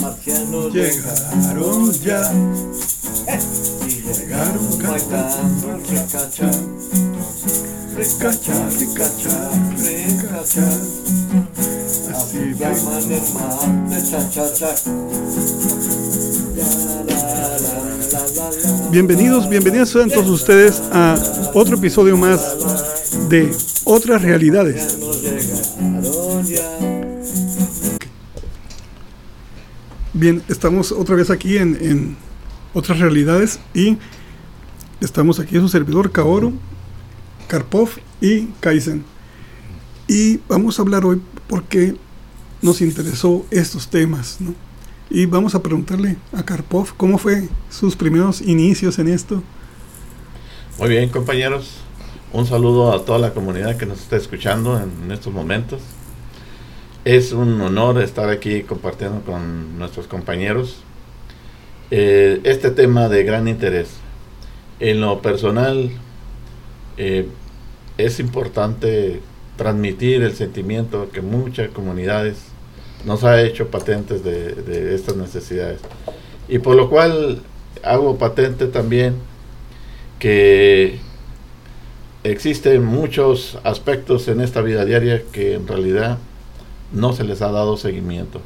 [0.00, 2.22] Marcianos llegaron ya.
[3.84, 6.50] Y llegaron cantando recacha.
[7.96, 10.66] Recacha, recacha, recacha.
[12.14, 14.70] Así llaman el mar de cha cha cha.
[18.92, 21.16] Bienvenidos, bienvenidos sean todos ustedes a
[21.54, 22.56] otro episodio más
[23.28, 23.50] de
[23.84, 24.96] Otras Realidades.
[30.20, 32.14] Bien, estamos otra vez aquí en,
[32.74, 33.96] Otras Realidades y
[35.00, 36.52] estamos aquí en su servidor Kaoru,
[37.48, 37.88] Karpov
[38.20, 39.02] y Kaizen.
[40.06, 41.94] Y vamos a hablar hoy porque
[42.60, 44.54] nos interesó estos temas, ¿no?
[45.08, 49.42] Y vamos a preguntarle a Karpov cómo fue sus primeros inicios en esto.
[50.78, 51.78] Muy bien, compañeros.
[52.34, 55.80] Un saludo a toda la comunidad que nos está escuchando en, estos momentos.
[57.04, 60.82] Es un honor estar aquí compartiendo con nuestros compañeros
[61.90, 63.88] eh, este tema de gran interés.
[64.80, 65.90] En lo personal,
[66.98, 67.26] eh,
[67.96, 69.22] es importante
[69.56, 72.36] transmitir el sentimiento que muchas comunidades
[73.06, 75.80] nos ha hecho patentes de, estas necesidades.
[76.48, 77.40] Y por lo cual
[77.82, 79.14] hago patente también
[80.18, 80.98] que
[82.24, 86.18] existen muchos aspectos en esta vida diaria que en realidad
[86.92, 88.40] no se les ha dado seguimiento.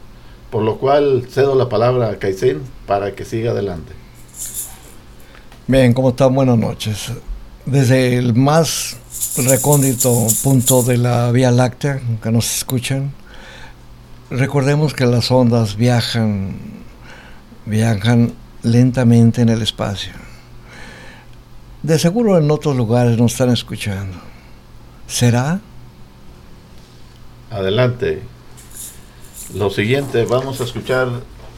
[0.51, 3.93] Por lo cual cedo la palabra a Kaizen para que siga adelante.
[5.67, 6.35] Bien, ¿cómo están?
[6.35, 7.13] Buenas noches.
[7.67, 8.97] Desde el más
[9.37, 13.13] recóndito punto de la Vía Láctea, que nos escuchan,
[14.31, 16.57] Recordemos que las ondas viajan,
[17.67, 20.13] viajan lentamente en el espacio.
[21.83, 24.17] De seguro en otros lugares nos están escuchando.
[25.07, 25.61] ¿Será?
[27.51, 28.23] Adelante.
[29.53, 31.09] Lo siguiente, vamos a escuchar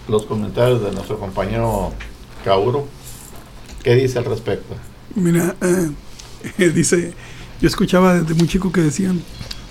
[0.08, 1.92] los comentarios de nuestro compañero
[2.44, 2.86] Kauro.
[3.82, 4.74] ¿Qué dice al respecto?
[5.14, 5.54] Mira,
[6.58, 7.14] eh, dice,
[7.60, 9.22] yo escuchaba desde muy chico que decían,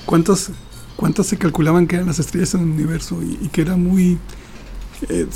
[0.06, 0.52] ¿cuántos
[0.96, 4.18] cuántas se calculaban que eran las estrellas en el universo y, que era muy...
[5.10, 5.28] Eh,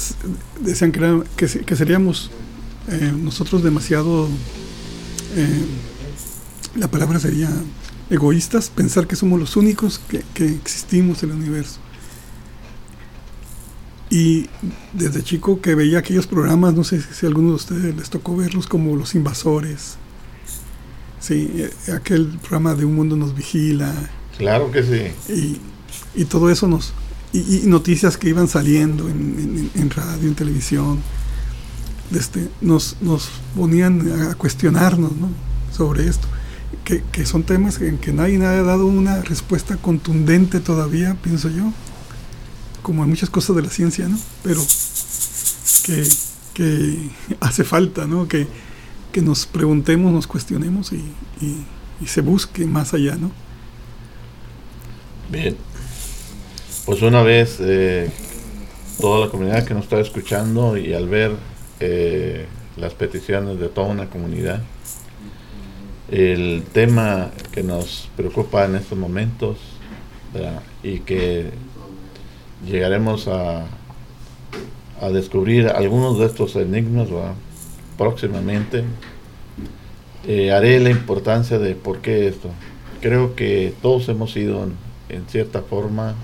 [0.62, 2.32] decían que, era, que, seríamos
[2.88, 4.28] eh, nosotros demasiado...
[5.36, 5.66] Eh,
[6.76, 7.50] la palabra sería
[8.10, 10.00] egoístas, pensar que somos los únicos
[10.34, 11.80] que, existimos en el universo.
[14.10, 14.48] Y
[14.94, 18.36] desde chico que veía aquellos programas, no sé si a alguno de ustedes les tocó
[18.36, 19.98] verlos como Los Invasores,
[21.20, 23.94] sí, aquel programa de Un Mundo Nos Vigila,
[24.40, 25.60] Claro que sí.
[26.16, 26.94] Y, todo eso nos...
[27.34, 31.00] Y, noticias que iban saliendo en, radio, en televisión,
[32.16, 35.12] este, nos, nos ponían a cuestionarnos
[35.76, 36.28] sobre esto.
[36.86, 41.74] Que, son temas en que nadie ha dado una respuesta contundente todavía, pienso yo,
[42.82, 44.18] como en muchas cosas de la ciencia, ¿no?
[44.44, 44.62] Pero
[45.86, 47.10] que,
[47.40, 48.28] hace falta, ¿no?
[48.28, 48.48] Que,
[49.22, 51.04] nos preguntemos, nos cuestionemos y,
[51.42, 53.32] y se busque más allá, ¿no?
[55.30, 55.58] Bien.
[56.86, 58.10] Pues una vez eh,
[59.00, 61.34] toda la comunidad que nos está escuchando y al ver
[61.80, 62.48] eh,
[62.78, 64.64] las peticiones de toda una comunidad,
[66.10, 69.58] el tema que nos preocupa en estos momentos
[70.82, 71.52] y que
[72.66, 73.66] llegaremos a,
[75.02, 77.08] a descubrir algunos de estos enigmas
[77.98, 78.84] próximamente,
[80.28, 82.50] eh, haré la importancia de por qué esto.
[83.02, 84.68] Creo que todos hemos sido
[85.10, 86.16] en cierta forma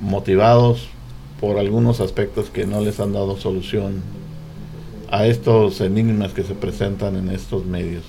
[0.00, 0.88] motivados
[1.40, 4.02] por algunos aspectos que no les han dado solución
[5.10, 8.02] a estos enigmas que se presentan en estos medios.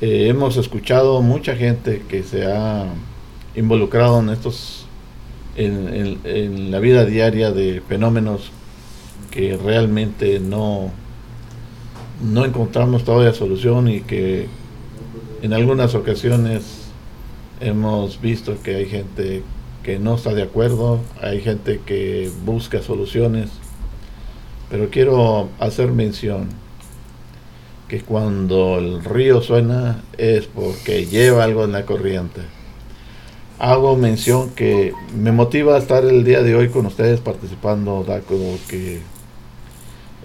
[0.00, 2.86] Eh, hemos escuchado mucha gente que se ha
[3.54, 4.86] involucrado en estos
[5.56, 8.50] en, en, la vida diaria de fenómenos
[9.30, 10.90] que realmente no
[12.22, 14.46] no encontramos todavía solución y que
[15.42, 16.82] en algunas ocasiones
[17.60, 19.42] hemos visto que hay gente
[19.82, 23.50] que no está de acuerdo, hay gente que busca soluciones,
[24.70, 26.48] pero quiero hacer mención
[27.88, 32.40] que cuando el río suena es porque lleva algo en la corriente.
[33.62, 38.34] Hago mención que me motiva a estar el día de hoy con ustedes participando, Daco,
[38.68, 38.98] que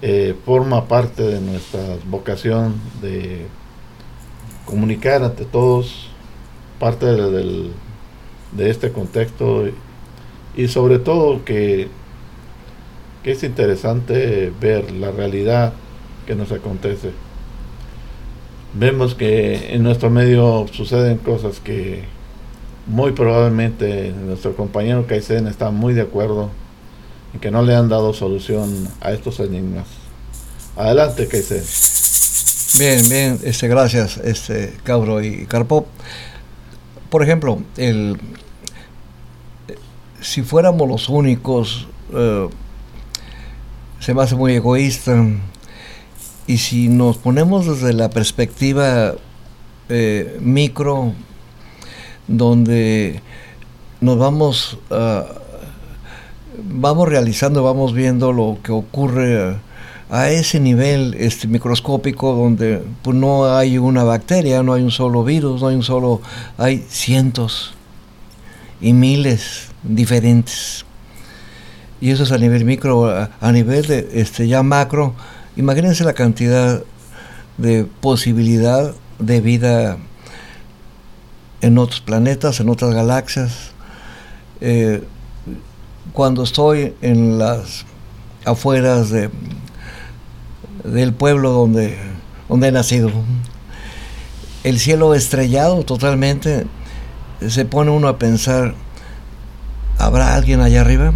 [0.02, 3.46] eh, forma parte de nuestra vocación de
[4.66, 6.10] comunicar ante todos
[6.80, 7.70] parte de,
[8.54, 9.66] de este contexto
[10.56, 11.90] y sobre todo que,
[13.24, 15.74] que, es interesante ver la realidad
[16.26, 17.12] que nos acontece.
[18.74, 22.17] Vemos que en nuestro medio suceden cosas que
[22.88, 26.50] muy probablemente nuestro compañero Kaizen está muy de acuerdo
[27.34, 29.86] en que no le han dado solución a estos enigmas.
[30.76, 31.64] Adelante, Kaizen.
[32.80, 35.88] Bien, bien, este, gracias, este, Cabro y Carpo.
[37.10, 38.18] Por ejemplo, el,
[40.22, 42.48] si fuéramos los únicos, eh,
[44.00, 45.26] se me hace muy egoísta.
[46.46, 49.16] Y si nos ponemos desde la perspectiva
[49.90, 51.14] eh, micro,
[52.28, 53.22] donde
[54.02, 55.24] nos vamos, uh,
[56.64, 59.58] vamos realizando, vamos viendo lo que ocurre
[60.10, 65.24] a ese nivel este, microscópico donde pues, no hay una bacteria, no hay un solo
[65.24, 66.22] virus, no hay un solo,
[66.58, 67.74] hay cientos
[68.80, 70.86] y miles diferentes.
[72.00, 75.14] Y eso es a nivel micro, a, nivel de este, ya macro,
[75.56, 76.84] imagínense la cantidad
[77.58, 79.98] de posibilidad de vida
[81.62, 83.72] en otros planetas, en otras galaxias.
[84.62, 85.04] Eh,
[86.14, 87.86] cuando estoy en las
[88.46, 89.30] afueras de,
[90.84, 91.98] del pueblo donde,
[92.50, 93.12] donde he nacido,
[94.64, 96.66] el cielo estrellado totalmente,
[97.48, 98.74] se pone uno a pensar,
[99.98, 101.14] ¿habrá alguien allá arriba?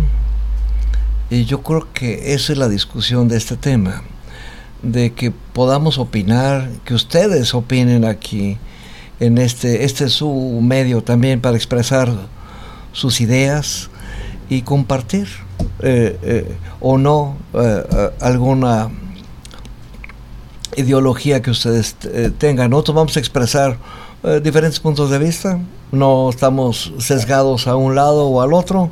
[1.29, 4.03] Y yo creo que esa es la discusión de este tema,
[4.83, 8.57] de que podamos opinar, que ustedes opinen aquí,
[9.21, 12.11] en este, este es su medio también para expresar
[12.91, 13.91] sus ideas
[14.49, 15.27] y compartir
[15.79, 17.83] eh, eh, o no eh,
[18.19, 18.89] alguna
[20.75, 21.95] ideología que ustedes
[22.39, 22.71] tengan.
[22.71, 23.77] Nosotros vamos a expresar
[24.41, 25.59] diferentes puntos de vista,
[25.91, 28.89] no estamos sesgados a un lado o al otro,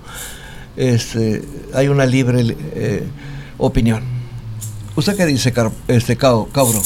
[0.75, 1.43] este,
[1.73, 2.55] hay una libre
[3.57, 4.03] opinión.
[4.95, 5.53] ¿Usted qué dice,
[5.87, 6.81] este, Cabro?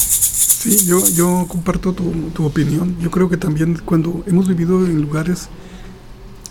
[0.64, 2.96] Sí, yo, yo comparto tu, tu, opinión.
[2.98, 5.50] Yo creo que también cuando hemos vivido en lugares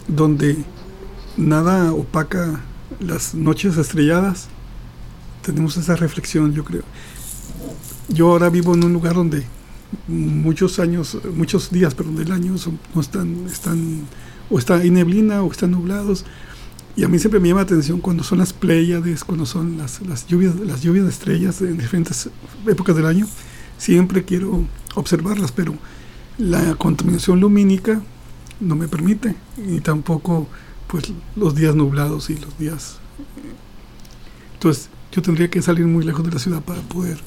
[0.07, 0.63] donde
[1.35, 2.61] nada opaca
[2.99, 4.49] las noches estrelladas,
[5.41, 6.83] tenemos esa reflexión, yo creo.
[8.07, 9.47] Yo ahora vivo en un lugar donde
[10.07, 12.53] muchos años, muchos días, perdón, del año
[12.93, 14.01] no están, están,
[14.51, 16.23] o está hay neblina o están nublados.
[16.95, 20.01] Y a mí siempre me llama la atención cuando son las pléyades, cuando son las,
[20.01, 22.29] las, lluvias, las lluvias de estrellas en diferentes
[22.67, 23.27] épocas del año
[23.77, 24.65] siempre quiero
[24.95, 25.75] observarlas, pero
[26.37, 28.01] la contaminación lumínica
[28.59, 30.47] no me permite, y tampoco
[30.87, 32.97] pues los días nublados y los días...
[34.53, 37.19] Entonces yo tendría que salir muy lejos de la ciudad para poder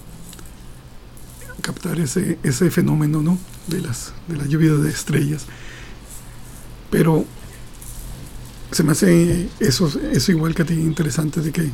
[1.61, 3.39] captar ese, ese fenómeno ¿no?
[3.67, 5.47] de, las, de la lluvia de estrellas.
[6.91, 7.25] Pero
[8.71, 11.71] se me hace eso, eso igual que a ti interesante de que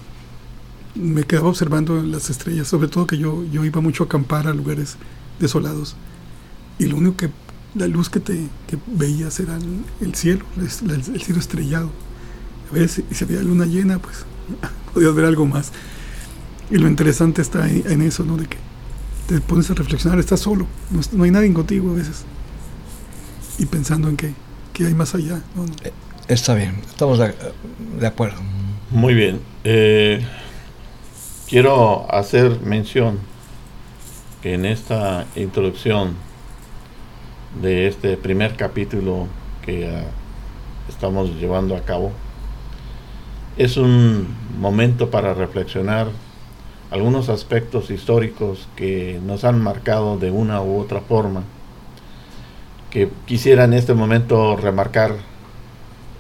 [0.95, 4.55] me quedaba observando las estrellas, sobre todo que yo, yo iba mucho a acampar a
[4.55, 4.97] lugares
[5.41, 5.97] desolados.
[6.79, 7.31] Y lo único que,
[7.75, 8.35] la luz que te
[8.67, 9.59] que veías era
[10.01, 10.71] el cielo, el,
[11.21, 11.91] cielo estrellado.
[12.71, 14.25] A veces, y se veía luna llena, pues
[14.95, 15.73] podías ver algo más.
[16.71, 18.37] Y lo interesante está en, eso, ¿no?
[18.37, 18.57] De que
[19.27, 20.67] te pones a reflexionar, estás solo,
[21.13, 22.25] no, hay nadie contigo a veces.
[23.59, 24.35] Y pensando en que,
[24.81, 25.41] hay más allá.
[25.85, 25.93] Eh,
[26.27, 27.35] está bien, estamos de,
[28.01, 28.41] de acuerdo.
[28.91, 29.41] Muy bien.
[29.65, 30.27] Eh,
[31.49, 33.19] Quiero hacer mención
[34.43, 36.17] que en esta introducción
[37.61, 39.27] de este primer capítulo
[39.65, 40.05] que ah,
[40.89, 42.11] estamos llevando a cabo,
[43.59, 46.09] es un momento para reflexionar
[46.91, 51.43] algunos aspectos históricos que nos han marcado de una u otra forma,
[52.91, 55.17] que quisiera en este momento remarcar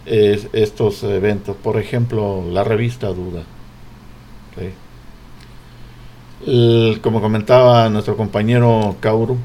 [0.04, 1.56] estos eventos.
[1.56, 3.44] Por ejemplo, la revista Duda
[7.02, 9.38] como comentaba nuestro compañero Kauru,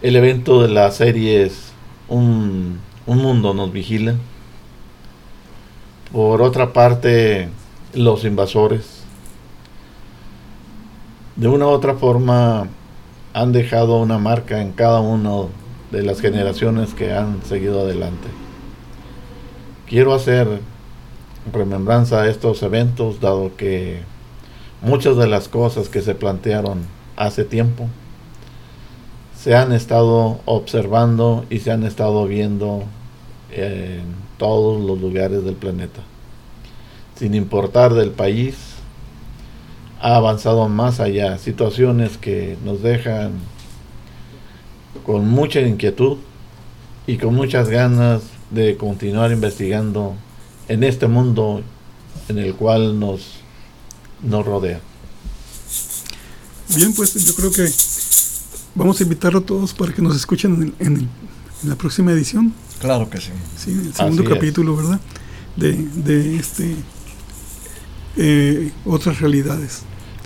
[0.00, 1.72] el evento de la serie es
[2.08, 4.14] un, un mundo nos vigila.
[6.10, 7.50] Por otra parte,
[7.92, 9.02] los invasores,
[11.36, 12.68] de una u otra forma,
[13.34, 15.48] han dejado una marca en cada una
[15.90, 18.28] de las generaciones que han seguido adelante.
[19.86, 20.60] Quiero hacer
[21.52, 24.02] remembranza a estos eventos, dado que
[24.82, 27.88] muchas de las cosas que se plantearon hace tiempo
[29.36, 32.84] se han estado observando y se han estado viendo
[33.50, 34.02] en
[34.36, 36.00] todos los lugares del planeta.
[37.16, 38.56] Sin importar del país,
[40.00, 41.38] ha avanzado más allá.
[41.38, 43.32] Situaciones que nos dejan
[45.06, 46.18] con mucha inquietud
[47.06, 50.14] y con muchas ganas de continuar investigando
[50.68, 51.62] en este mundo
[52.28, 53.40] en el cual nos
[54.22, 54.80] nos rodea.
[56.76, 57.68] Bien, pues yo creo que
[58.74, 61.08] vamos a invitar a todos para que nos escuchen en, en
[61.68, 62.54] la próxima edición.
[62.80, 63.30] Claro que sí.
[63.56, 64.38] Sí, el segundo Así es.
[64.38, 65.00] capítulo, ¿verdad?
[65.56, 66.76] De, de este
[68.16, 69.82] eh, otras realidades.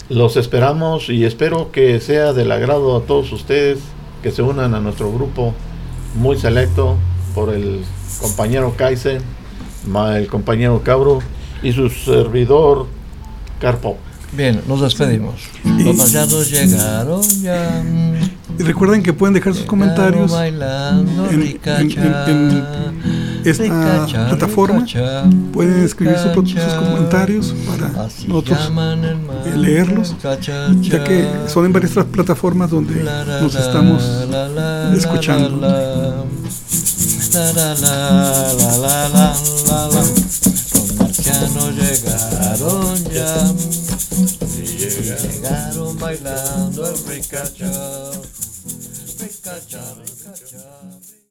[0.08, 3.78] Los esperamos y espero que sea del agrado a todos ustedes
[4.22, 5.54] que se unan a nuestro grupo
[6.14, 6.96] muy selecto
[7.34, 7.82] por el
[8.20, 9.22] compañero Kaizen,
[9.88, 11.20] ma- el compañero Cabro
[11.62, 12.86] y su servidor
[13.64, 13.96] Carpo.
[14.32, 15.36] Bien, nos despedimos.
[15.64, 17.82] Y- Los marcianos llegaron ya.
[18.58, 24.80] Y recuerden que pueden dejar sus comentarios bailando, en- ricacha, en- en esta ricacha, plataforma.
[24.80, 26.76] ricacha, Pueden escribir su- sus ricacha.
[26.76, 27.88] comentarios para
[28.28, 28.58] nosotros
[29.46, 33.60] eh, leerlos, ricacha, ya que son en varias otras plataformas donde La, la, nos la,
[33.60, 36.26] estamos la, la, escuchando
[41.24, 43.54] ya no llegaron ya,
[44.76, 48.10] llegaron bailando el ricacha,
[49.18, 50.93] ricacha, ricacha.